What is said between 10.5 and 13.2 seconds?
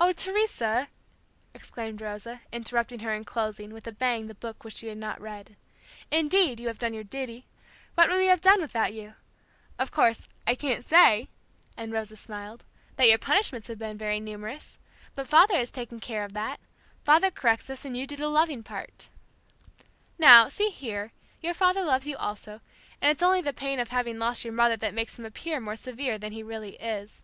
can't say," and Rosa smiled, "that your